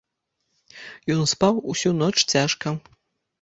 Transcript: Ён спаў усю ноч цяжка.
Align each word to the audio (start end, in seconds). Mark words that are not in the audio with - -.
Ён 1.15 1.21
спаў 1.33 1.61
усю 1.75 1.93
ноч 2.01 2.09
цяжка. 2.33 2.67